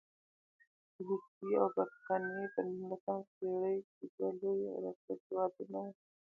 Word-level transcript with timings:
روسیې 1.05 1.55
او 1.61 1.67
برټانیې 1.75 2.45
په 2.53 2.59
نولسمه 2.67 3.21
پېړۍ 3.35 3.77
کې 3.95 4.05
دوه 4.17 4.31
لوی 4.39 4.61
رقیب 4.85 5.19
هېوادونه 5.27 5.77
وو. 5.83 5.91